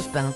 Europe 0.00 0.16
1. 0.16 0.32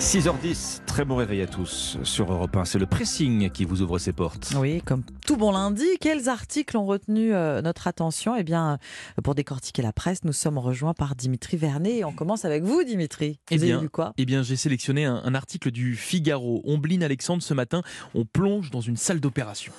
6h10, 0.00 0.80
très 0.84 1.04
bon 1.04 1.14
réveil 1.14 1.42
à 1.42 1.46
tous 1.46 1.96
sur 2.02 2.32
Europe 2.32 2.56
1. 2.56 2.64
C'est 2.64 2.80
le 2.80 2.86
pressing 2.86 3.50
qui 3.50 3.64
vous 3.64 3.82
ouvre 3.82 4.00
ses 4.00 4.12
portes. 4.12 4.52
Oui, 4.56 4.82
comme 4.84 5.04
tout 5.24 5.36
bon 5.36 5.52
lundi, 5.52 5.84
quels 6.00 6.28
articles 6.28 6.76
ont 6.76 6.84
retenu 6.84 7.32
euh, 7.32 7.62
notre 7.62 7.86
attention? 7.86 8.34
Eh 8.34 8.42
bien, 8.42 8.78
euh, 9.18 9.22
pour 9.22 9.36
décortiquer 9.36 9.80
la 9.82 9.92
presse, 9.92 10.24
nous 10.24 10.32
sommes 10.32 10.58
rejoints 10.58 10.92
par 10.92 11.14
Dimitri 11.14 11.56
Vernet. 11.56 11.98
Et 11.98 12.04
on 12.04 12.10
commence 12.10 12.44
avec 12.44 12.64
vous, 12.64 12.82
Dimitri. 12.82 13.38
Eh 13.52 13.56
Vous 13.56 13.62
avez 13.62 13.72
bien, 13.74 13.80
lu 13.82 13.88
quoi? 13.88 14.12
eh 14.18 14.24
bien 14.26 14.42
j'ai 14.42 14.56
sélectionné 14.56 15.04
un, 15.04 15.22
un 15.24 15.34
article 15.36 15.70
du 15.70 15.94
Figaro. 15.94 16.62
Ombline 16.64 17.04
Alexandre 17.04 17.44
ce 17.44 17.54
matin, 17.54 17.82
on 18.16 18.24
plonge 18.24 18.72
dans 18.72 18.80
une 18.80 18.96
salle 18.96 19.20
d'opération. 19.20 19.72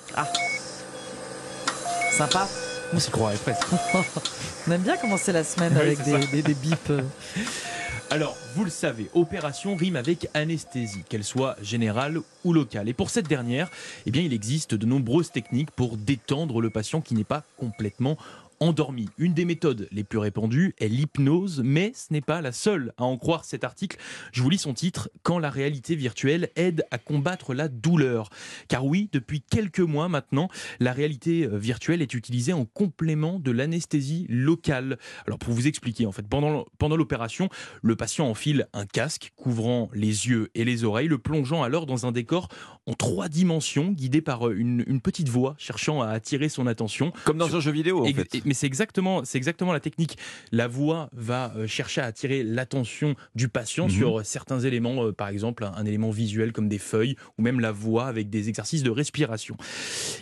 Sympa. 2.12 2.48
On 2.94 2.98
s'y 2.98 3.10
croirait 3.10 3.36
presque. 3.36 3.66
On 4.66 4.72
aime 4.72 4.80
bien 4.82 4.96
commencer 4.96 5.32
la 5.32 5.44
semaine 5.44 5.72
Oui, 5.74 5.80
avec 5.80 6.02
des, 6.04 6.26
des, 6.28 6.42
des 6.42 6.54
bips. 6.54 6.92
Alors, 8.10 8.36
vous 8.54 8.64
le 8.64 8.70
savez, 8.70 9.10
opération 9.14 9.74
rime 9.76 9.96
avec 9.96 10.28
anesthésie, 10.34 11.02
qu'elle 11.08 11.24
soit 11.24 11.56
générale 11.62 12.20
ou 12.44 12.52
locale. 12.52 12.88
Et 12.88 12.92
pour 12.92 13.10
cette 13.10 13.26
dernière, 13.26 13.70
eh 14.06 14.10
bien, 14.10 14.22
il 14.22 14.32
existe 14.32 14.74
de 14.74 14.86
nombreuses 14.86 15.30
techniques 15.32 15.70
pour 15.70 15.96
détendre 15.96 16.60
le 16.60 16.70
patient 16.70 17.00
qui 17.00 17.14
n'est 17.14 17.24
pas 17.24 17.42
complètement 17.56 18.16
endormi. 18.60 19.08
Une 19.18 19.34
des 19.34 19.44
méthodes 19.44 19.88
les 19.90 20.04
plus 20.04 20.18
répandues 20.18 20.74
est 20.78 20.88
l'hypnose, 20.88 21.62
mais 21.64 21.92
ce 21.94 22.12
n'est 22.12 22.20
pas 22.20 22.40
la 22.40 22.52
seule 22.52 22.92
à 22.96 23.04
en 23.04 23.16
croire 23.16 23.44
cet 23.44 23.64
article. 23.64 23.98
Je 24.32 24.42
vous 24.42 24.50
lis 24.50 24.58
son 24.58 24.74
titre 24.74 25.10
Quand 25.22 25.38
la 25.38 25.50
réalité 25.50 25.94
virtuelle 25.94 26.50
aide 26.56 26.84
à 26.90 26.98
combattre 26.98 27.54
la 27.54 27.68
douleur. 27.68 28.30
Car 28.68 28.84
oui, 28.84 29.08
depuis 29.12 29.40
quelques 29.40 29.80
mois 29.80 30.08
maintenant, 30.08 30.48
la 30.80 30.92
réalité 30.92 31.44
euh, 31.44 31.58
virtuelle 31.58 32.02
est 32.02 32.14
utilisée 32.14 32.52
en 32.52 32.64
complément 32.64 33.38
de 33.38 33.50
l'anesthésie 33.50 34.26
locale. 34.28 34.98
Alors 35.26 35.38
pour 35.38 35.52
vous 35.52 35.66
expliquer, 35.66 36.06
en 36.06 36.12
fait, 36.12 36.26
pendant, 36.26 36.64
pendant 36.78 36.96
l'opération, 36.96 37.48
le 37.82 37.96
patient 37.96 38.28
enfile 38.28 38.68
un 38.72 38.86
casque 38.86 39.32
couvrant 39.36 39.90
les 39.94 40.28
yeux 40.28 40.50
et 40.54 40.64
les 40.64 40.84
oreilles, 40.84 41.08
le 41.08 41.18
plongeant 41.18 41.62
alors 41.62 41.86
dans 41.86 42.06
un 42.06 42.12
décor 42.12 42.48
en 42.86 42.92
trois 42.92 43.28
dimensions, 43.28 43.92
guidé 43.92 44.20
par 44.20 44.48
euh, 44.48 44.54
une, 44.56 44.84
une 44.86 45.00
petite 45.00 45.28
voix 45.28 45.54
cherchant 45.58 46.02
à 46.02 46.08
attirer 46.08 46.48
son 46.48 46.66
attention. 46.66 47.12
Comme 47.24 47.38
dans 47.38 47.56
un 47.56 47.60
jeu 47.60 47.70
vidéo, 47.72 48.02
en 48.02 48.04
Ex- 48.04 48.18
fait. 48.30 48.42
Mais 48.44 48.52
c'est 48.54 48.66
exactement, 48.66 49.24
c'est 49.24 49.38
exactement 49.38 49.72
la 49.72 49.80
technique. 49.80 50.18
La 50.52 50.68
voix 50.68 51.08
va 51.12 51.52
euh, 51.56 51.66
chercher 51.66 52.02
à 52.02 52.04
attirer 52.06 52.42
l'attention 52.42 53.14
du 53.34 53.48
patient 53.48 53.84
Mhm. 53.86 53.90
sur 53.90 54.18
euh, 54.20 54.22
certains 54.24 54.60
éléments, 54.60 55.12
par 55.12 55.28
exemple 55.28 55.64
un, 55.64 55.72
un 55.74 55.84
élément 55.86 56.10
visuel 56.10 56.52
comme 56.52 56.68
des 56.68 56.78
feuilles 56.78 57.16
ou 57.38 57.42
même 57.42 57.60
la 57.60 57.72
voix 57.72 58.06
avec 58.06 58.28
des 58.28 58.48
exercices 58.48 58.82
de 58.82 58.90
respiration. 58.90 59.56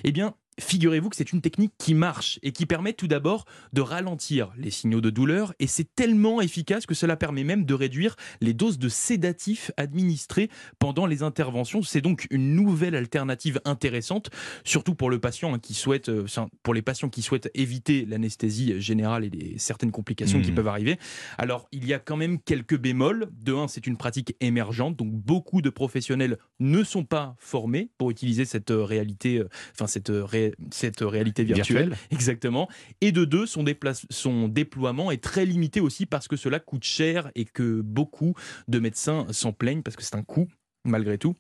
Eh 0.04 0.12
bien, 0.12 0.34
figurez-vous 0.60 1.08
que 1.08 1.16
c'est 1.16 1.32
une 1.32 1.40
technique 1.40 1.72
qui 1.78 1.94
marche 1.94 2.38
et 2.42 2.52
qui 2.52 2.66
permet 2.66 2.92
tout 2.92 3.06
d'abord 3.08 3.44
de 3.72 3.80
ralentir 3.80 4.52
les 4.56 4.70
signaux 4.70 5.00
de 5.00 5.10
douleur 5.10 5.54
et 5.58 5.66
c'est 5.66 5.94
tellement 5.94 6.40
efficace 6.40 6.86
que 6.86 6.94
cela 6.94 7.16
permet 7.16 7.44
même 7.44 7.64
de 7.64 7.74
réduire 7.74 8.16
les 8.40 8.52
doses 8.54 8.78
de 8.78 8.88
sédatifs 8.88 9.70
administrés 9.76 10.50
pendant 10.78 11.06
les 11.06 11.22
interventions. 11.22 11.82
C'est 11.82 12.00
donc 12.00 12.26
une 12.30 12.54
nouvelle 12.54 12.94
alternative 12.94 13.60
intéressante, 13.64 14.30
surtout 14.64 14.94
pour 14.94 15.10
le 15.10 15.18
patient 15.18 15.54
hein, 15.54 15.58
qui 15.58 15.74
souhaite, 15.74 16.08
euh, 16.08 16.26
pour 16.62 16.74
les 16.74 16.82
patients 16.82 17.08
qui 17.08 17.22
souhaitent 17.22 17.50
éviter 17.54 18.04
l'anesthésie 18.04 18.80
générale 18.80 19.24
et 19.24 19.30
les, 19.30 19.58
certaines 19.58 19.90
complications 19.92 20.40
qui 20.40 20.50
Mhm. 20.50 20.54
peuvent 20.56 20.68
arriver. 20.68 20.98
Alors, 21.38 21.66
il 21.72 21.86
y 21.86 21.94
a 21.94 21.98
quand 21.98 22.16
même 22.16 22.38
quelques 22.40 22.78
bémols. 22.78 23.28
De 23.32 23.54
un, 23.54 23.68
c'est 23.68 23.86
une 23.86 23.96
pratique 23.96 24.36
émergente, 24.40 24.96
donc 24.96 25.12
beaucoup 25.12 25.62
de 25.62 25.70
professionnels 25.70 26.38
ne 26.60 26.82
sont 26.84 27.04
pas 27.04 27.34
formés 27.38 27.90
pour 27.98 28.10
utiliser 28.10 28.44
cette 28.44 28.70
euh, 28.70 28.84
réalité, 28.84 29.38
euh, 29.38 29.48
enfin 29.72 29.86
cette, 29.86 30.10
euh, 30.10 30.24
ré- 30.48 30.54
cette 30.70 31.00
réalité 31.00 31.44
virtuelle. 31.44 31.88
Virtuelle. 31.90 31.98
Exactement. 32.10 32.68
Et 33.00 33.12
de 33.12 33.24
deux, 33.24 33.46
son, 33.46 33.64
son 34.10 34.48
déploiement 34.48 35.10
est 35.10 35.22
très 35.22 35.44
limité 35.46 35.80
aussi 35.80 36.06
parce 36.06 36.28
que 36.28 36.36
cela 36.36 36.58
coûte 36.60 36.84
cher 36.84 37.30
et 37.34 37.44
que 37.44 37.80
beaucoup 37.80 38.34
de 38.68 38.78
médecins 38.78 39.26
s'en 39.30 39.52
plaignent 39.52 39.82
parce 39.82 39.96
que 39.96 40.02
c'est 40.02 40.16
un 40.16 40.22
coût 40.22 40.48
malgré 40.84 41.18
tout. 41.18 41.34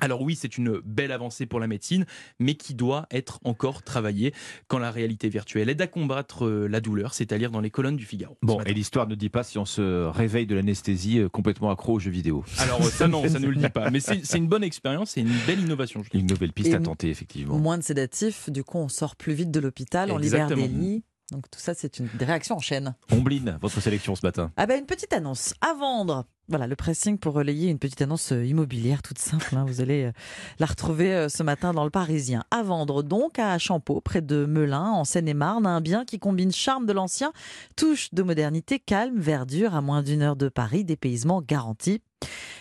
Alors 0.00 0.22
oui, 0.22 0.34
c'est 0.34 0.58
une 0.58 0.80
belle 0.84 1.12
avancée 1.12 1.46
pour 1.46 1.60
la 1.60 1.66
médecine, 1.66 2.04
mais 2.40 2.54
qui 2.54 2.74
doit 2.74 3.06
être 3.10 3.38
encore 3.44 3.82
travaillée 3.82 4.34
quand 4.66 4.78
la 4.78 4.90
réalité 4.90 5.28
virtuelle 5.28 5.68
aide 5.68 5.80
à 5.80 5.86
combattre 5.86 6.46
euh, 6.46 6.66
la 6.66 6.80
douleur, 6.80 7.14
c'est 7.14 7.32
à 7.32 7.38
dire 7.38 7.50
dans 7.50 7.60
les 7.60 7.70
colonnes 7.70 7.96
du 7.96 8.04
Figaro. 8.04 8.36
Bon, 8.42 8.60
et 8.62 8.74
l'histoire 8.74 9.06
ne 9.06 9.14
dit 9.14 9.28
pas 9.28 9.44
si 9.44 9.56
on 9.56 9.64
se 9.64 10.06
réveille 10.06 10.46
de 10.46 10.54
l'anesthésie 10.54 11.20
euh, 11.20 11.28
complètement 11.28 11.70
accro 11.70 11.94
aux 11.94 11.98
jeux 12.00 12.10
vidéo. 12.10 12.44
Alors 12.58 12.80
euh, 12.82 12.90
ça 12.90 13.06
non, 13.06 13.26
ça 13.28 13.38
ne 13.38 13.46
le 13.46 13.56
dit 13.56 13.68
pas, 13.68 13.90
mais 13.92 14.00
c'est 14.00 14.36
une 14.36 14.48
bonne 14.48 14.64
expérience 14.64 15.16
et 15.16 15.20
une 15.20 15.32
belle 15.46 15.60
innovation. 15.60 16.02
je 16.02 16.08
trouve. 16.08 16.20
Une 16.20 16.26
nouvelle 16.26 16.52
piste 16.52 16.70
Et 16.70 16.74
à 16.74 16.80
tenter, 16.80 17.10
effectivement. 17.10 17.56
Moins 17.58 17.78
de 17.78 17.82
sédatifs, 17.82 18.50
du 18.50 18.64
coup, 18.64 18.78
on 18.78 18.88
sort 18.88 19.16
plus 19.16 19.34
vite 19.34 19.50
de 19.50 19.60
l'hôpital, 19.60 20.10
on 20.10 20.18
libère 20.18 20.48
des 20.48 20.66
lits. 20.66 21.04
Donc 21.30 21.50
tout 21.50 21.60
ça, 21.60 21.72
c'est 21.72 21.98
une 21.98 22.08
des 22.14 22.24
réactions 22.24 22.56
en 22.56 22.60
chaîne. 22.60 22.94
Ombline, 23.10 23.58
votre 23.62 23.80
sélection 23.80 24.14
ce 24.14 24.26
matin. 24.26 24.52
Ah 24.56 24.66
ben 24.66 24.78
une 24.78 24.86
petite 24.86 25.12
annonce 25.12 25.54
à 25.60 25.72
vendre. 25.74 26.26
Voilà 26.48 26.66
le 26.66 26.76
pressing 26.76 27.16
pour 27.18 27.32
relayer 27.32 27.70
une 27.70 27.78
petite 27.78 28.02
annonce 28.02 28.32
euh, 28.32 28.44
immobilière 28.44 29.00
toute 29.02 29.18
simple. 29.18 29.56
hein. 29.56 29.64
Vous 29.66 29.80
allez 29.80 30.04
euh, 30.04 30.12
la 30.58 30.66
retrouver 30.66 31.14
euh, 31.14 31.28
ce 31.30 31.42
matin 31.42 31.72
dans 31.72 31.84
le 31.84 31.90
Parisien. 31.90 32.44
À 32.50 32.62
vendre 32.62 33.02
donc 33.02 33.38
à 33.38 33.56
Champeau, 33.58 34.02
près 34.02 34.20
de 34.20 34.44
Melun, 34.44 34.90
en 34.90 35.04
Seine-et-Marne, 35.04 35.66
un 35.66 35.80
bien 35.80 36.04
qui 36.04 36.18
combine 36.18 36.52
charme 36.52 36.84
de 36.84 36.92
l'ancien, 36.92 37.32
touche 37.76 38.12
de 38.12 38.22
modernité, 38.22 38.78
calme, 38.78 39.18
verdure, 39.18 39.74
à 39.74 39.80
moins 39.80 40.02
d'une 40.02 40.20
heure 40.20 40.36
de 40.36 40.50
Paris, 40.50 40.84
dépaysement 40.84 41.40
garanti. 41.40 42.02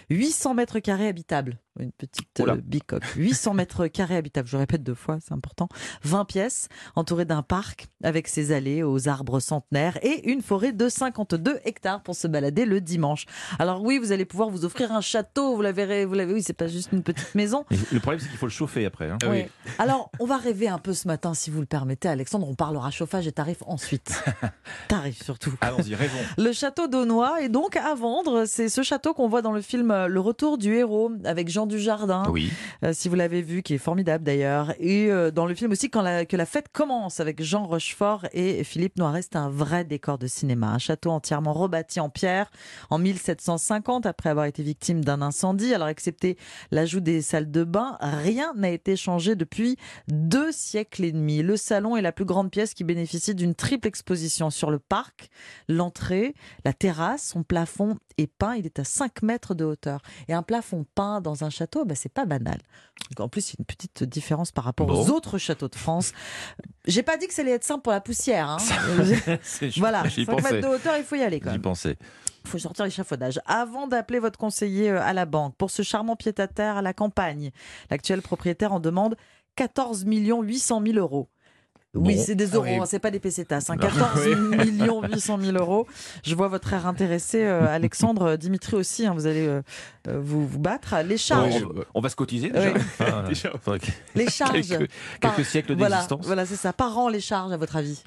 800 0.09 0.55
mètres 0.55 0.79
carrés 0.79 1.07
habitables. 1.07 1.57
Une 1.79 1.93
petite 1.93 2.41
euh, 2.41 2.57
bicoque. 2.57 3.05
800 3.16 3.53
mètres 3.53 3.88
carrés 3.88 4.17
habitables, 4.17 4.47
je 4.47 4.57
répète 4.57 4.83
deux 4.83 4.93
fois, 4.93 5.17
c'est 5.25 5.33
important. 5.33 5.69
20 6.03 6.25
pièces, 6.25 6.67
entourées 6.95 7.23
d'un 7.25 7.41
parc 7.41 7.88
avec 8.03 8.27
ses 8.27 8.51
allées 8.51 8.83
aux 8.83 9.07
arbres 9.07 9.39
centenaires 9.39 9.97
et 10.03 10.29
une 10.29 10.41
forêt 10.41 10.73
de 10.73 10.89
52 10.89 11.59
hectares 11.63 12.03
pour 12.03 12.16
se 12.16 12.27
balader 12.27 12.66
le 12.66 12.81
dimanche. 12.81 13.25
Alors 13.57 13.72
oui, 13.81 13.97
vous 13.97 14.11
allez 14.11 14.25
pouvoir 14.25 14.50
vous 14.50 14.66
offrir 14.66 14.91
un 14.91 15.01
château, 15.01 15.56
vous 15.56 15.61
l'avez, 15.61 16.06
vous 16.06 16.13
l'avez, 16.13 16.34
oui, 16.34 16.44
c'est 16.44 16.53
pas 16.53 16.67
juste 16.67 16.89
une 16.91 17.03
petite 17.03 17.34
maison. 17.35 17.66
Le 17.91 18.00
problème, 18.00 18.19
c'est 18.19 18.29
qu'il 18.29 18.38
faut 18.38 18.45
le 18.45 18.51
chauffer 18.51 18.85
après. 18.85 19.09
hein. 19.09 19.17
Ah 19.23 19.28
oui. 19.29 19.45
Alors, 19.79 20.09
on 20.19 20.25
va 20.25 20.38
rêver 20.38 20.67
un 20.67 20.78
peu 20.78 20.94
ce 20.94 21.07
matin, 21.07 21.34
si 21.34 21.50
vous 21.50 21.59
le 21.59 21.66
permettez, 21.66 22.07
Alexandre. 22.07 22.47
On 22.50 22.56
parlera 22.56 22.91
chauffage 22.91 23.28
et 23.28 23.31
tarifs 23.31 23.63
ensuite. 23.66 24.23
tarifs 24.88 25.23
surtout. 25.23 25.53
Allons-y, 25.61 25.95
rêvons. 25.95 26.17
Le 26.38 26.51
château 26.51 26.88
d'Aunois 26.88 27.41
est 27.41 27.50
donc 27.50 27.75
à 27.75 27.94
vendre. 27.95 28.45
C'est 28.45 28.69
ce 28.69 28.84
château 28.84 29.13
qu'on 29.13 29.28
voit 29.28 29.41
dans 29.41 29.51
le 29.51 29.61
film 29.61 29.91
euh, 29.91 30.07
Le 30.07 30.19
Retour 30.19 30.57
du 30.57 30.73
héros 30.75 31.11
avec 31.25 31.50
Jean 31.50 31.66
Dujardin. 31.66 32.23
Oui. 32.29 32.51
Euh, 32.84 32.91
si 32.94 33.09
vous 33.09 33.16
l'avez 33.16 33.41
vu, 33.41 33.63
qui 33.63 33.73
est 33.75 33.78
formidable 33.79 34.23
d'ailleurs. 34.23 34.73
Et 34.79 35.11
euh, 35.11 35.31
dans 35.31 35.45
le 35.45 35.55
film 35.55 35.72
aussi, 35.72 35.90
quand 35.90 36.01
la, 36.01 36.25
que 36.25 36.38
la 36.38 36.45
fête 36.45 36.67
commence 36.72 37.19
avec 37.19 37.41
Jean 37.44 37.66
Rochefort 37.66 38.25
et 38.34 38.63
Philippe 38.63 38.97
Noiret, 38.97 39.22
c'est 39.22 39.35
un 39.35 39.50
vrai 39.50 39.84
décor 39.84 40.17
de 40.17 40.28
cinéma. 40.28 40.67
Un 40.67 40.78
château 40.79 41.11
entièrement 41.11 41.53
rebâti 41.53 42.00
en 42.00 42.09
pierre 42.09 42.50
en 42.90 42.97
1750 43.63 44.06
après 44.06 44.29
avoir 44.29 44.46
été 44.46 44.62
victime 44.63 45.03
d'un 45.03 45.22
incendie. 45.22 45.74
Alors, 45.74 45.88
excepté 45.88 46.38
l'ajout 46.72 47.00
des 47.00 47.22
salles 47.22 47.50
de 47.50 47.63
bain, 47.63 47.97
rien 48.01 48.53
n'a 48.56 48.69
été 48.69 48.96
changé 48.96 49.35
depuis 49.35 49.78
deux 50.07 50.51
siècles 50.51 51.06
et 51.06 51.12
demi. 51.12 51.41
Le 51.41 51.56
salon 51.57 51.96
est 51.96 52.02
la 52.02 52.12
plus 52.12 52.25
grande 52.25 52.52
pièce 52.52 52.73
qui 52.73 52.84
bénéficie 52.84 53.34
d'une 53.35 53.56
triple 53.56 53.88
exposition 53.88 54.50
sur 54.50 54.69
le 54.69 54.79
parc, 54.79 55.29
l'entrée, 55.69 56.35
la 56.66 56.73
terrasse. 56.73 57.23
Son 57.29 57.44
plafond 57.44 57.97
est 58.18 58.28
peint, 58.28 58.56
il 58.56 58.66
est 58.66 58.79
à 58.79 58.84
5 58.84 59.22
mètres 59.23 59.56
de 59.56 59.63
hauteur. 59.63 60.02
Et 60.28 60.34
un 60.34 60.44
plafond 60.44 60.85
peint 60.96 61.22
dans 61.22 61.44
un 61.44 61.50
château, 61.50 61.85
ben, 61.85 61.96
c'est 61.96 62.13
pas 62.13 62.25
banal. 62.25 62.57
En 63.19 63.29
plus, 63.29 63.50
il 63.50 63.53
y 63.53 63.56
a 63.57 63.59
une 63.59 63.66
petite 63.66 64.03
différence 64.03 64.52
par 64.52 64.63
rapport 64.66 64.88
Bon. 64.88 64.94
aux 65.02 65.09
autres 65.09 65.38
châteaux 65.38 65.68
de 65.68 65.75
France. 65.75 66.12
J'ai 66.85 67.03
pas 67.03 67.18
dit 67.18 67.28
que 67.28 67.34
ça 67.34 67.41
allait 67.41 67.52
être 67.52 67.63
simple 67.63 67.81
pour 67.81 67.94
la 67.94 68.02
poussière. 68.02 68.50
hein. 68.50 68.57
Voilà, 69.78 70.07
J'y 70.07 70.25
5 70.25 70.44
mètres 70.44 70.68
de 70.68 70.73
hauteur, 70.75 70.96
il 70.97 71.03
faut 71.03 71.16
y 71.16 71.22
aller 71.22 71.40
quand 71.40 71.50
J'y 71.50 71.53
même. 71.56 71.62
pensais. 71.62 71.97
Il 72.43 72.49
faut 72.49 72.59
sortir 72.59 72.85
l'échafaudage. 72.85 73.39
Avant 73.45 73.87
d'appeler 73.87 74.19
votre 74.19 74.37
conseiller 74.37 74.91
euh, 74.91 75.01
à 75.01 75.13
la 75.13 75.25
banque 75.25 75.55
pour 75.57 75.71
ce 75.71 75.81
charmant 75.81 76.15
pied-à-terre 76.15 76.77
à 76.77 76.81
la 76.81 76.93
campagne, 76.93 77.51
l'actuel 77.89 78.21
propriétaire 78.21 78.73
en 78.73 78.79
demande 78.79 79.15
14 79.55 80.05
800 80.05 80.81
000 80.85 80.97
euros. 80.97 81.29
Oui, 81.95 82.15
Bon. 82.15 82.23
c'est 82.25 82.33
des 82.33 82.53
Ah 82.53 82.55
euros, 82.55 82.65
oui. 82.65 82.75
hein, 82.77 82.85
c'est 82.87 82.97
pas 82.99 83.11
des 83.11 83.19
pesetas. 83.19 83.65
Hein. 83.69 83.77
14 83.79 84.25
millions 84.35 85.03
800 85.03 85.37
000 85.39 85.57
euros. 85.57 85.85
Je 86.23 86.33
vois 86.33 86.47
votre 86.47 86.73
air 86.73 86.87
intéressé, 86.87 87.43
euh, 87.45 87.67
Alexandre, 87.67 88.29
euh, 88.29 88.37
Dimitri 88.37 88.75
aussi. 88.75 89.05
hein, 89.05 89.13
vous 89.13 89.27
allez 89.27 89.45
euh, 89.47 89.61
vous, 90.07 90.47
vous 90.47 90.57
battre. 90.59 90.95
Les 91.07 91.17
charges, 91.17 91.63
on, 91.63 91.84
on 91.93 92.01
va 92.01 92.09
se 92.09 92.16
cotiser 92.16 92.49
déjà. 92.49 92.72
Oui. 92.73 92.81
Enfin, 92.99 93.23
Déjà. 93.28 93.51
faudrait 93.63 93.79
que- 93.79 93.85
les 94.16 94.28
charges. 94.28 94.67
quelques, 94.67 94.90
par- 95.22 95.35
quelques 95.35 95.47
siècles 95.47 95.75
Voilà, 95.75 95.97
d'existence. 95.97 96.25
voilà, 96.25 96.45
c'est 96.47 96.55
ça. 96.55 96.73
Par 96.73 96.97
an, 96.97 97.09
les 97.09 97.19
charges, 97.19 97.51
à 97.51 97.57
votre 97.57 97.75
avis? 97.75 98.01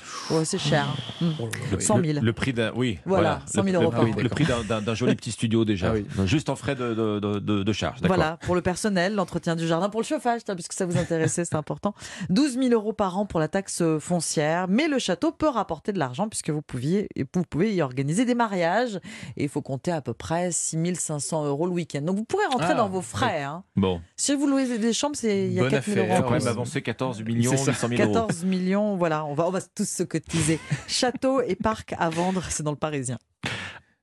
C'est 0.45 0.59
cher. 0.59 0.87
hein. 1.21 1.27
Hmm. 1.39 1.45
Le, 1.73 1.81
100 1.81 2.01
000. 2.03 2.13
le- 2.15 2.21
le 2.21 2.33
prix 2.33 2.53
d'un, 2.53 2.73
oui, 2.75 2.99
Voilà, 3.07 3.41
100 3.47 3.63
000 3.63 3.67
Le- 3.67 3.73
euros 3.75 3.85
le, 3.85 3.91
par 3.97 4.05
oui, 4.05 4.13
an. 4.13 4.23
le 4.23 4.29
prix 4.29 4.45
d'un, 4.45 4.95
joli 4.95 5.15
petit 5.15 5.31
studio 5.31 5.65
déjà, 5.65 5.91
Ah 5.91 5.95
oui. 5.95 6.07
juste 6.27 6.49
en 6.49 6.57
frais 6.57 6.75
de, 6.75 6.93
de, 6.95 7.21
de, 7.21 7.39
de- 7.39 7.63
de 7.63 7.73
charge. 7.73 8.01
D'accord. 8.01 8.17
Voilà, 8.17 8.37
pour 8.39 8.55
le 8.57 8.63
personnel, 8.63 9.15
l'entretien 9.15 9.55
du 9.55 9.67
jardin, 9.69 9.89
pour 9.91 10.01
le 10.01 10.07
chauffage, 10.07 10.41
puisque 10.55 10.73
ça 10.73 10.87
vous 10.87 10.99
intéressait, 10.99 11.45
c'est 11.45 11.55
important. 11.55 11.95
12 12.31 12.55
000 12.55 12.69
euros 12.71 12.93
par 12.93 13.17
an 13.19 13.27
pour 13.27 13.39
la 13.41 13.47
taxe 13.49 13.76
foncière, 14.01 14.67
mais 14.69 14.89
le 14.89 14.99
château 14.99 15.33
peut 15.33 15.49
rapporter 15.49 15.93
de 15.93 15.99
l'argent 15.99 16.29
puisque 16.29 16.51
vous, 16.51 16.63
pouviez, 16.63 17.09
vous 17.35 17.43
pouvez 17.49 17.75
y 17.75 17.83
organiser 17.83 18.25
des 18.25 18.35
mariages 18.35 18.97
et 19.37 19.45
il 19.45 19.49
faut 19.49 19.63
compter 19.63 19.91
à 19.93 20.01
peu 20.01 20.15
près 20.15 20.53
6 20.53 20.95
500 20.95 21.45
euros 21.47 21.67
le 21.67 21.73
week-end. 21.73 22.03
Donc 22.03 22.17
vous 22.17 22.25
pourrez 22.25 22.47
rentrer 22.47 22.69
Ah, 22.71 22.75
dans 22.75 22.89
vos 22.89 23.03
frais. 23.03 23.43
hein. 23.43 23.65
Bon, 23.77 24.01
Si 24.17 24.35
vous 24.35 24.47
louez 24.47 24.79
des 24.79 24.93
chambres, 24.93 25.17
c'est 25.17 25.47
il 25.47 25.53
y 25.53 25.59
a 25.59 25.63
Bonne 25.63 25.71
4 25.71 25.85
000 25.85 25.99
affaire, 25.99 26.05
euros. 26.05 26.15
on 26.15 26.27
en 26.27 26.29
peut 26.31 26.37
plus. 26.37 26.45
même 26.45 26.53
avancer 26.53 26.83
14 26.83 27.23
millions 27.23 27.51
C'est 27.51 27.57
ça. 27.59 27.73
800 27.73 27.89
000 27.97 28.03
euros. 28.03 28.13
14 28.27 28.45
millions, 28.45 28.97
voilà, 28.97 29.25
on 29.25 29.35
va, 29.35 29.47
on 29.47 29.51
va 29.51 29.61
tous 29.61 29.89
se 29.89 30.03
cotiser. 30.03 30.59
Château 30.87 31.41
et 31.43 31.55
parc 31.57 31.95
à 31.99 32.09
vendre, 32.11 32.43
c'est 32.51 32.63
dans 32.63 32.71
le 32.73 32.77
Parisien. 32.77 33.19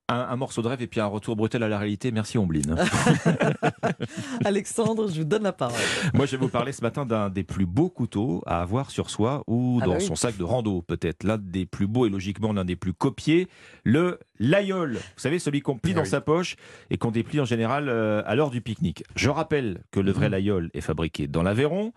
Un, 0.10 0.16
un 0.16 0.36
morceau 0.36 0.62
de 0.62 0.68
rêve 0.68 0.82
et 0.82 0.88
puis 0.88 1.00
un 1.00 1.06
retour 1.06 1.36
brutal 1.36 1.64
à 1.64 1.68
la 1.70 1.78
réalité. 1.80 2.12
Merci 2.12 2.38
Ombline. 2.38 2.76
Alexandre, 4.46 5.10
je 5.10 5.20
vous 5.20 5.24
donne 5.24 5.44
la 5.44 5.54
parole. 5.54 5.80
Moi, 6.14 6.26
je 6.26 6.32
vais 6.32 6.38
vous 6.38 6.50
parler 6.50 6.72
ce 6.72 6.82
matin 6.82 7.06
d'un 7.06 7.30
des 7.30 7.44
plus 7.44 7.66
beaux 7.66 7.90
couteaux 7.90 8.42
à 8.46 8.62
avoir 8.62 8.90
sur 8.92 9.10
soi 9.10 9.44
ou 9.48 9.80
Ah 9.82 9.86
dans 9.86 9.92
bah 9.94 9.98
oui. 10.00 10.06
son 10.06 10.16
sac 10.16 10.38
de 10.38 10.44
rando, 10.44 10.82
peut-être. 10.82 11.24
L'un 11.24 11.38
des 11.38 11.66
plus 11.66 11.88
beaux 11.88 12.06
et 12.06 12.10
logiquement 12.10 12.54
l'un 12.54 12.66
des 12.66 12.76
plus 12.76 12.94
copiés, 12.94 13.48
le 13.84 14.20
Layol. 14.40 14.94
Vous 14.96 15.00
savez, 15.18 15.40
celui 15.40 15.62
qu'on 15.62 15.78
plie 15.78 15.92
Ah 15.94 15.98
dans 15.98 16.02
oui. 16.04 16.08
sa 16.10 16.22
poche 16.22 16.56
et 16.90 16.98
qu'on 16.98 17.12
déplie 17.12 17.40
en 17.40 17.46
général 17.46 17.88
euh, 17.90 18.22
à 18.26 18.36
l'heure 18.36 18.50
du 18.50 18.62
pique-nique. 18.62 19.04
Je 19.16 19.30
rappelle 19.30 19.84
que 19.92 20.00
le 20.00 20.12
Mhm. 20.12 20.18
vrai 20.18 20.30
Layol 20.30 20.70
est 20.74 20.82
fabriqué 20.82 21.28
dans 21.28 21.44
l'Aveyron. 21.44 21.94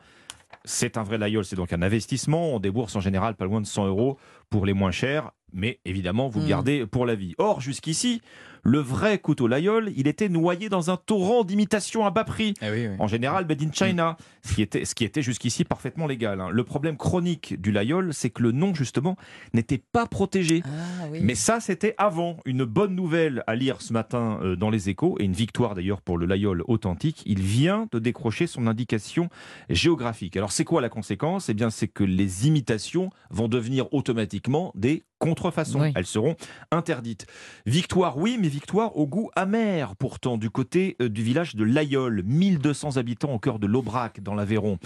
C'est 0.65 0.97
un 0.97 1.03
vrai 1.03 1.19
Layol, 1.19 1.45
c'est 1.45 1.57
donc 1.57 1.73
un 1.73 1.83
investissement. 1.83 2.55
On 2.55 2.61
débourse 2.61 2.95
en 2.97 3.01
général 3.01 3.35
pas 3.35 3.45
loin 3.45 3.61
de 3.61 3.67
100 3.67 3.87
euros 3.87 4.17
pour 4.51 4.65
les 4.67 4.73
moins 4.73 4.91
chers, 4.91 5.31
mais 5.57 5.81
évidemment, 5.85 6.29
vous 6.29 6.39
le 6.41 6.47
Mm. 6.47 6.49
gardez 6.49 6.87
pour 6.87 7.07
la 7.07 7.15
vie. 7.17 7.35
Or, 7.39 7.61
jusqu'ici, 7.61 8.21
le 8.67 8.81
vrai 8.81 9.19
couteau 9.19 9.47
Layol, 9.47 9.93
il 9.97 10.09
était 10.09 10.29
noyé 10.29 10.69
dans 10.69 10.91
un 10.91 10.97
torrent 10.97 11.45
d'imitations 11.45 12.05
à 12.05 12.11
bas 12.11 12.25
prix 12.25 12.55
oui, 12.63 12.89
oui. 12.89 12.97
en 12.99 13.07
général 13.07 13.47
made 13.47 13.63
in 13.63 13.71
China, 13.73 14.17
ce 14.43 14.55
qui 14.55 14.63
était, 14.63 14.85
ce 14.85 14.95
qui 14.95 15.05
était 15.05 15.23
jusqu'ici 15.23 15.65
parfaitement 15.65 16.07
légal. 16.09 16.41
hein. 16.41 16.49
Le 16.51 16.65
problème 16.65 16.97
chronique 16.97 17.61
du 17.61 17.71
Layol, 17.71 18.13
c'est 18.13 18.31
que 18.31 18.43
le 18.43 18.51
nom, 18.51 18.75
justement, 18.75 19.17
n'était 19.55 19.79
pas 19.79 20.07
protégé. 20.07 20.63
Ah 20.65 21.07
oui. 21.13 21.21
Mais 21.23 21.37
ça, 21.37 21.61
c'était 21.61 21.95
avant. 21.97 22.39
Une 22.45 22.65
bonne 22.65 22.95
nouvelle 22.97 23.45
à 23.47 23.55
lire 23.55 23.81
ce 23.81 23.93
matin 23.93 24.41
euh, 24.43 24.57
dans 24.57 24.71
les 24.71 24.89
échos, 24.89 25.17
et 25.21 25.25
une 25.25 25.33
victoire 25.33 25.75
d'ailleurs 25.77 26.03
pour 26.03 26.19
le 26.19 26.27
Layol 26.27 26.65
authentique. 26.67 27.23
Il 27.25 27.41
vient 27.41 27.87
de 27.93 28.01
décrocher 28.01 28.49
son 28.49 28.67
indication 28.67 29.29
géographique. 29.71 30.37
Alors, 30.37 30.51
c'est 30.51 30.65
quoi 30.65 30.81
la 30.81 30.89
conséquence? 30.89 31.49
Eh 31.49 31.55
bien, 31.55 31.71
c'est 31.71 31.89
que 31.89 32.03
les 32.03 32.49
imitations 32.49 33.11
vont 33.31 33.47
devenir 33.47 33.93
automatiquement 33.95 34.73
des 34.75 35.05
contrefaçons. 35.19 35.81
Oui. 35.81 35.93
Elles 35.95 36.07
seront 36.07 36.37
interdites. 36.71 37.27
Victoire, 37.65 38.19
oui, 38.19 38.39
mais 38.41 38.49
victoire 38.57 38.97
au 38.97 39.07
goût 39.07 39.29
amer, 39.37 39.95
pourtant, 39.97 40.39
du 40.39 40.49
côté 40.49 40.97
euh, 41.03 41.11
du 41.11 41.23
village 41.23 41.57
de 41.57 41.63
Layol. 41.63 42.23
1200 42.25 42.97
habitants 42.97 43.35
au 43.35 43.39
cœur 43.39 43.59
de 43.59 43.67
l'Aubrac, 43.67 44.23
dans 44.23 44.35
l'Aveyron. 44.35 44.79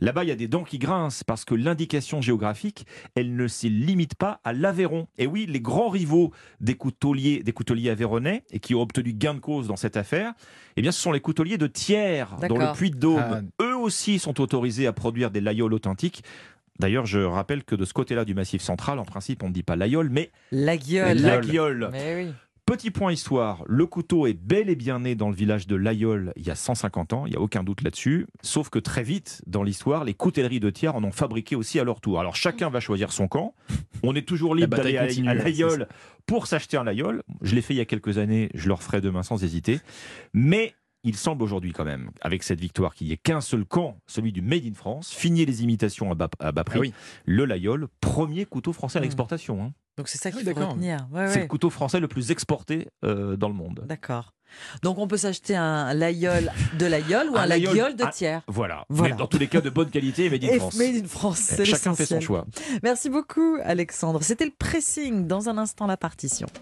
Là-bas, 0.00 0.24
il 0.24 0.28
y 0.28 0.32
a 0.32 0.34
des 0.34 0.48
dents 0.48 0.64
qui 0.64 0.78
grincent 0.78 1.24
parce 1.26 1.44
que 1.44 1.54
l'indication 1.54 2.22
géographique, 2.22 2.86
elle 3.14 3.36
ne 3.36 3.46
se 3.46 3.66
limite 3.66 4.14
pas 4.14 4.40
à 4.44 4.54
l'Aveyron. 4.54 5.08
Et 5.18 5.26
oui, 5.26 5.44
les 5.46 5.60
grands 5.60 5.90
rivaux 5.90 6.32
des 6.62 6.74
couteliers, 6.74 7.42
des 7.42 7.52
couteliers 7.52 7.90
aveyronnais 7.90 8.44
et 8.50 8.60
qui 8.60 8.74
ont 8.74 8.80
obtenu 8.80 9.12
gain 9.12 9.34
de 9.34 9.40
cause 9.40 9.66
dans 9.68 9.76
cette 9.76 9.98
affaire, 9.98 10.32
eh 10.76 10.80
bien, 10.80 10.90
ce 10.90 10.98
sont 10.98 11.12
les 11.12 11.20
couteliers 11.20 11.58
de 11.58 11.66
Thiers, 11.66 12.24
dans 12.48 12.56
le. 12.56 12.72
Puy-de-Dôme. 12.72 13.50
Ah. 13.60 13.62
Eux 13.62 13.76
aussi 13.76 14.18
sont 14.18 14.40
autorisés 14.40 14.86
à 14.86 14.94
produire 14.94 15.30
des 15.30 15.42
Layol 15.42 15.74
authentiques. 15.74 16.22
D'ailleurs, 16.78 17.06
je 17.06 17.18
rappelle 17.18 17.64
que 17.64 17.74
de 17.74 17.84
ce 17.84 17.92
côté-là 17.92 18.24
du 18.24 18.34
Massif 18.34 18.62
central, 18.62 18.98
en 19.00 19.04
principe, 19.04 19.42
on 19.42 19.48
ne 19.48 19.52
dit 19.52 19.64
pas 19.64 19.74
Layol, 19.74 20.08
mais 20.10 20.30
La 20.52 20.76
gueule. 20.76 21.20
la 21.20 21.38
gueule. 21.38 21.88
Mais 21.92 22.24
oui. 22.24 22.32
Petit 22.68 22.90
point 22.90 23.12
histoire, 23.12 23.64
le 23.66 23.86
couteau 23.86 24.26
est 24.26 24.34
bel 24.34 24.68
et 24.68 24.76
bien 24.76 25.00
né 25.00 25.14
dans 25.14 25.30
le 25.30 25.34
village 25.34 25.66
de 25.66 25.74
Layol 25.74 26.34
il 26.36 26.46
y 26.46 26.50
a 26.50 26.54
150 26.54 27.14
ans, 27.14 27.24
il 27.24 27.30
n'y 27.30 27.36
a 27.36 27.40
aucun 27.40 27.62
doute 27.64 27.80
là-dessus. 27.82 28.26
Sauf 28.42 28.68
que 28.68 28.78
très 28.78 29.02
vite, 29.02 29.40
dans 29.46 29.62
l'histoire, 29.62 30.04
les 30.04 30.12
coutelleries 30.12 30.60
de 30.60 30.68
Thiers 30.68 30.90
en 30.94 31.02
ont 31.02 31.10
fabriqué 31.10 31.56
aussi 31.56 31.80
à 31.80 31.84
leur 31.84 32.02
tour. 32.02 32.20
Alors 32.20 32.36
chacun 32.36 32.68
va 32.68 32.80
choisir 32.80 33.10
son 33.10 33.26
camp. 33.26 33.54
On 34.02 34.14
est 34.14 34.26
toujours 34.28 34.54
libre 34.54 34.76
d'aller 34.76 34.98
à- 34.98 35.04
ouais, 35.04 35.34
Layol 35.44 35.88
pour 36.26 36.46
s'acheter 36.46 36.76
un 36.76 36.84
Layol. 36.84 37.22
Je 37.40 37.54
l'ai 37.54 37.62
fait 37.62 37.72
il 37.72 37.78
y 37.78 37.80
a 37.80 37.86
quelques 37.86 38.18
années, 38.18 38.50
je 38.54 38.68
le 38.68 38.74
referai 38.74 39.00
demain 39.00 39.22
sans 39.22 39.42
hésiter. 39.42 39.80
Mais 40.34 40.74
il 41.04 41.16
semble 41.16 41.42
aujourd'hui 41.44 41.72
quand 41.72 41.84
même, 41.86 42.10
avec 42.20 42.42
cette 42.42 42.60
victoire, 42.60 42.94
qu'il 42.94 43.06
n'y 43.06 43.14
ait 43.14 43.16
qu'un 43.16 43.40
seul 43.40 43.64
camp, 43.64 43.96
celui 44.06 44.30
du 44.30 44.42
Made 44.42 44.66
in 44.66 44.74
France. 44.74 45.10
Fini 45.10 45.46
les 45.46 45.62
imitations 45.62 46.10
à 46.12 46.14
bas, 46.14 46.28
à 46.38 46.52
bas 46.52 46.64
prix. 46.64 46.78
Ah 46.78 46.80
oui. 46.82 46.92
Le 47.24 47.46
Layol, 47.46 47.88
premier 48.02 48.44
couteau 48.44 48.74
français 48.74 48.98
à 48.98 49.00
Mm. 49.00 49.04
l'exportation. 49.04 49.62
hein. 49.62 49.72
Donc 49.98 50.08
c'est 50.08 50.16
ça 50.18 50.30
Ah 50.32 50.36
qu'il 50.38 50.54
faut 50.54 50.66
retenir. 50.66 51.06
Ouais, 51.12 51.26
C'est 51.28 51.34
ouais. 51.34 51.40
le 51.42 51.46
couteau 51.48 51.68
français 51.70 52.00
le 52.00 52.08
plus 52.08 52.30
exporté 52.30 52.88
euh, 53.04 53.36
dans 53.36 53.48
le 53.48 53.54
monde. 53.54 53.84
D'accord. 53.86 54.32
Donc 54.82 54.96
on 54.96 55.06
peut 55.06 55.18
s'acheter 55.18 55.54
un 55.56 55.92
Layol 55.92 56.50
de 56.78 56.86
Layol 56.86 57.28
ou 57.28 57.36
un, 57.36 57.42
Un 57.42 57.46
de 57.48 58.02
un- 58.02 58.06
Thiers. 58.08 58.38
Voilà. 58.46 58.86
Voilà. 58.88 59.12
Mais 59.14 59.18
dans 59.18 59.26
tous 59.26 59.36
les 59.38 59.46
cas 59.48 59.60
de 59.60 59.68
bonne 59.68 59.90
qualité 59.90 60.30
made 60.30 60.42
in 60.42 60.48
Et 60.48 60.58
France. 60.58 60.76
Made 60.76 61.04
in 61.04 61.06
France, 61.06 61.52
Chacun 61.64 61.94
fait 61.94 62.06
son 62.06 62.20
choix. 62.20 62.46
Merci 62.82 63.10
beaucoup 63.10 63.58
Alexandre. 63.62 64.22
C'était 64.22 64.46
le 64.46 64.52
pressing. 64.58 65.26
Dans 65.26 65.50
un 65.50 65.58
instant 65.58 65.86
la 65.86 65.98
partition. 65.98 66.48